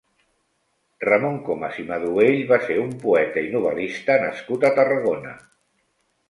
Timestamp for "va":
2.53-2.59